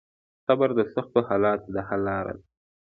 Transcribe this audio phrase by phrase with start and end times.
[0.45, 2.43] صبر د سختو حالاتو د حل لار ده.